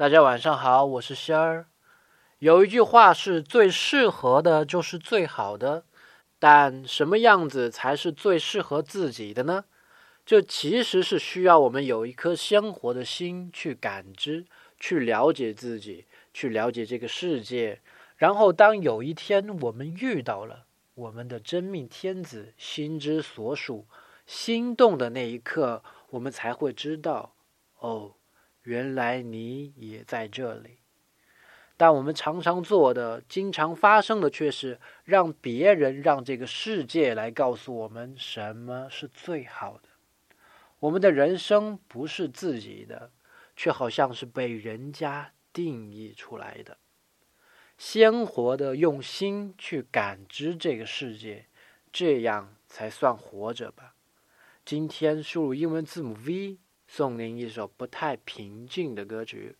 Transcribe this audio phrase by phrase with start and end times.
[0.00, 1.66] 大家晚上好，我是仙儿。
[2.38, 5.84] 有一句话是最适合的就是最好的，
[6.38, 9.66] 但什么样子才是最适合自己的呢？
[10.24, 14.46] 这其实是需要我们有一颗鲜活的心去感知、
[14.78, 17.82] 去了解自己、去了解这个世界。
[18.16, 20.64] 然后，当有一天我们遇到了
[20.94, 23.86] 我们的真命天子、心之所属、
[24.24, 27.34] 心动的那一刻，我们才会知道，
[27.80, 28.14] 哦。
[28.62, 30.78] 原来你也在这里，
[31.76, 39.88] 但我们常常做的、经常发生的，却是让别人、让这个世界来告诉我们什么是最好的。
[40.80, 43.10] 我们的人生不是自己的，
[43.56, 46.76] 却好像是被人家定义出来的。
[47.78, 51.46] 鲜活的用心去感知这个世界，
[51.90, 53.94] 这样才算活着吧。
[54.66, 56.58] 今天输入英文字母 V。
[56.92, 59.56] 送您一首不太平静的歌曲。